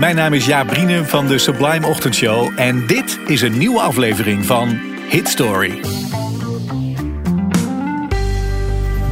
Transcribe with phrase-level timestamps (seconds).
[0.00, 4.46] Mijn naam is Jaap Brienen van de Sublime Ochtendshow en dit is een nieuwe aflevering
[4.46, 5.80] van Hit Story.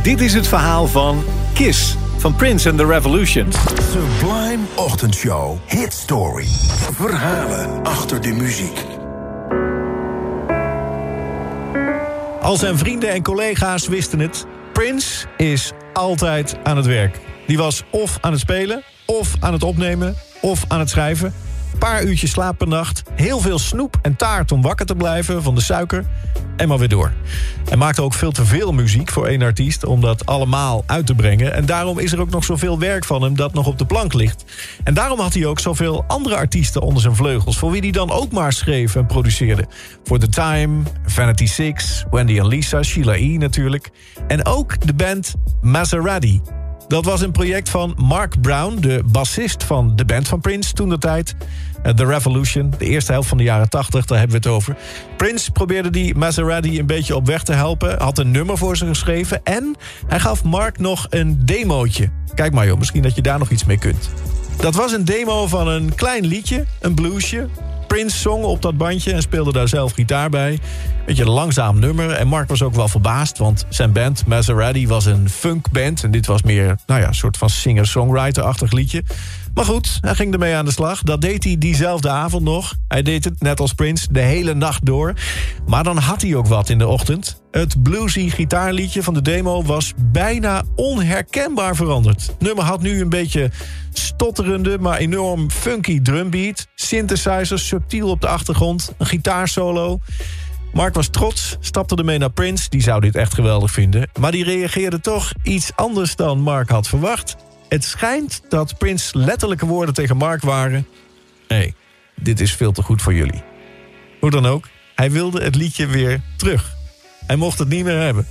[0.02, 1.24] Dit is het verhaal van
[1.54, 3.52] Kiss van Prince and the Revolution.
[3.90, 6.46] Sublime Ochtendshow Hit Story.
[6.92, 8.84] Verhalen achter de muziek.
[12.40, 14.46] Al zijn vrienden en collega's wisten het.
[14.72, 17.18] Prince is altijd aan het werk.
[17.46, 21.32] Die was of aan het spelen, of aan het opnemen, of aan het schrijven.
[21.78, 23.02] Paar uurtjes slaap per nacht.
[23.14, 26.04] Heel veel snoep en taart om wakker te blijven van de suiker.
[26.56, 27.12] En maar weer door.
[27.68, 29.84] Hij maakte ook veel te veel muziek voor één artiest...
[29.84, 31.54] om dat allemaal uit te brengen.
[31.54, 34.14] En daarom is er ook nog zoveel werk van hem dat nog op de plank
[34.14, 34.44] ligt.
[34.84, 37.58] En daarom had hij ook zoveel andere artiesten onder zijn vleugels...
[37.58, 39.66] voor wie hij dan ook maar schreef en produceerde.
[40.04, 43.36] Voor The Time, Vanity Six, Wendy en Lisa, Sheila E.
[43.36, 43.90] natuurlijk.
[44.28, 46.40] En ook de band Maserati...
[46.88, 50.88] Dat was een project van Mark Brown, de bassist van de band van Prince toen
[50.88, 51.36] de tijd.
[51.82, 54.76] Eh, The Revolution, de eerste helft van de jaren 80, daar hebben we het over.
[55.16, 58.02] Prince probeerde die Maserati een beetje op weg te helpen.
[58.02, 59.40] Had een nummer voor ze geschreven.
[59.44, 62.10] En hij gaf Mark nog een demootje.
[62.34, 64.10] Kijk maar joh, misschien dat je daar nog iets mee kunt.
[64.56, 67.48] Dat was een demo van een klein liedje, een bluesje.
[67.88, 70.58] Prince zong op dat bandje en speelde daar zelf gitaar bij.
[71.06, 72.10] Beetje een langzaam nummer.
[72.10, 76.04] En Mark was ook wel verbaasd, want zijn band Maserati was een funkband.
[76.04, 79.02] En dit was meer, nou ja, een soort van singer-songwriter-achtig liedje.
[79.58, 81.02] Maar goed, hij ging ermee aan de slag.
[81.02, 82.74] Dat deed hij diezelfde avond nog.
[82.88, 85.14] Hij deed het, net als Prince, de hele nacht door.
[85.66, 87.42] Maar dan had hij ook wat in de ochtend.
[87.50, 92.26] Het bluesy gitaarliedje van de demo was bijna onherkenbaar veranderd.
[92.26, 93.50] Het nummer had nu een beetje
[93.92, 96.66] stotterende, maar enorm funky drumbeat.
[96.74, 99.98] Synthesizers subtiel op de achtergrond, een gitaarsolo.
[100.72, 102.68] Mark was trots, stapte ermee naar Prince.
[102.68, 104.10] Die zou dit echt geweldig vinden.
[104.20, 107.36] Maar die reageerde toch iets anders dan Mark had verwacht.
[107.68, 110.86] Het schijnt dat Prince letterlijke woorden tegen Mark waren...
[111.48, 111.74] Nee,
[112.14, 113.42] dit is veel te goed voor jullie.
[114.20, 116.76] Hoe dan ook, hij wilde het liedje weer terug.
[117.26, 118.26] Hij mocht het niet meer hebben.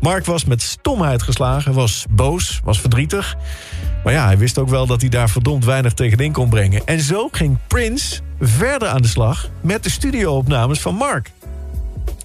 [0.00, 3.36] Mark was met stomheid geslagen, was boos, was verdrietig.
[4.04, 6.86] Maar ja, hij wist ook wel dat hij daar verdomd weinig tegenin kon brengen.
[6.86, 11.30] En zo ging Prince verder aan de slag met de studioopnames van Mark.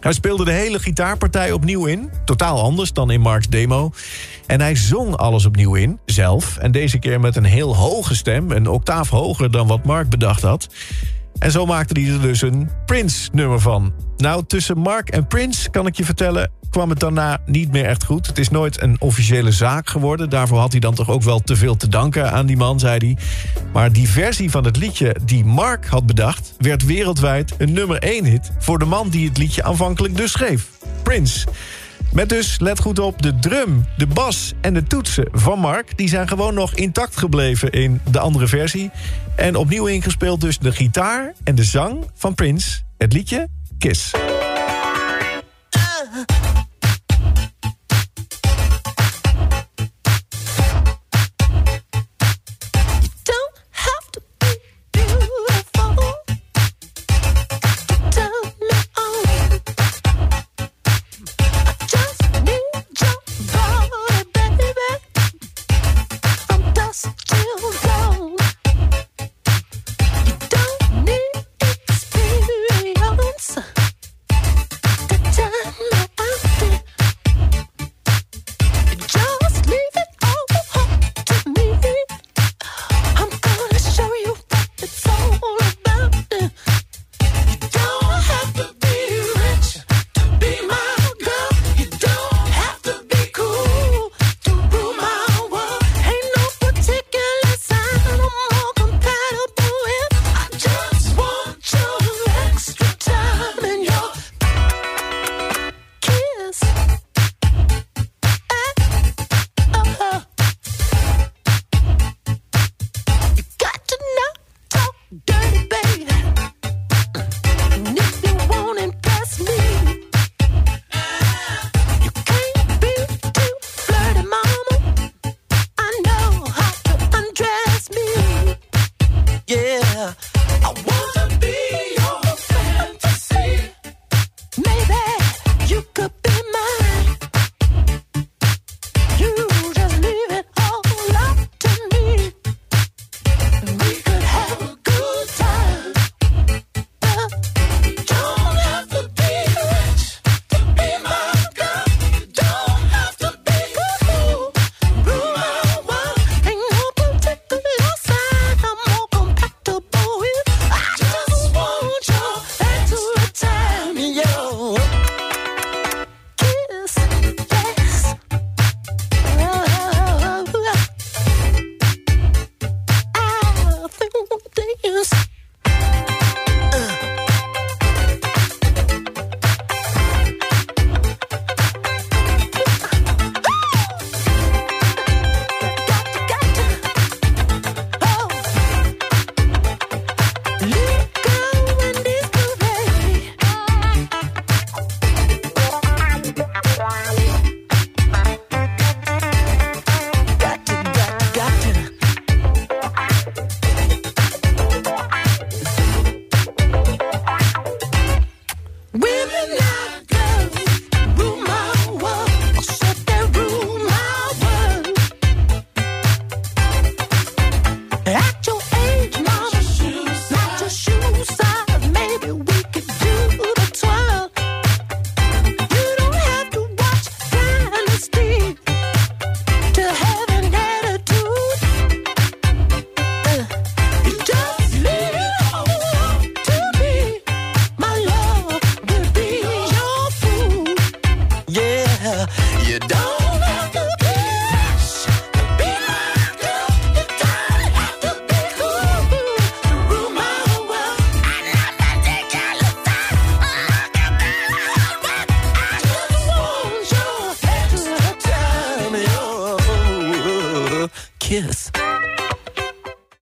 [0.05, 2.09] Hij speelde de hele gitaarpartij opnieuw in.
[2.25, 3.91] Totaal anders dan in Mark's demo.
[4.45, 6.57] En hij zong alles opnieuw in, zelf.
[6.57, 8.51] En deze keer met een heel hoge stem.
[8.51, 10.69] Een octaaf hoger dan wat Mark bedacht had.
[11.39, 13.93] En zo maakte hij er dus een Prince-nummer van.
[14.17, 16.51] Nou, tussen Mark en Prince, kan ik je vertellen...
[16.69, 18.27] kwam het daarna niet meer echt goed.
[18.27, 20.29] Het is nooit een officiële zaak geworden.
[20.29, 22.97] Daarvoor had hij dan toch ook wel te veel te danken aan die man, zei
[22.97, 23.17] hij.
[23.73, 26.53] Maar die versie van het liedje die Mark had bedacht...
[26.57, 28.51] werd wereldwijd een nummer 1 hit...
[28.59, 30.69] voor de man die het liedje aanvankelijk dus schreef.
[31.03, 31.47] Prince.
[32.15, 35.97] Met dus, let goed op, de drum, de bas en de toetsen van Mark...
[35.97, 38.91] die zijn gewoon nog intact gebleven in de andere versie.
[39.35, 42.81] En opnieuw ingespeeld dus de gitaar en de zang van Prince.
[42.97, 44.11] Het liedje Kiss.